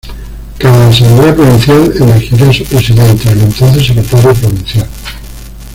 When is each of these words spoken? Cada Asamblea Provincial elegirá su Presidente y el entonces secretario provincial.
Cada 0.57 0.87
Asamblea 0.87 1.35
Provincial 1.35 1.93
elegirá 2.01 2.51
su 2.51 2.63
Presidente 2.63 3.21
y 3.29 3.33
el 3.33 3.41
entonces 3.41 3.85
secretario 3.85 4.33
provincial. 4.33 4.87